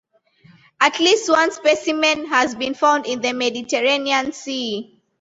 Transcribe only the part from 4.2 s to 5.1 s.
Sea.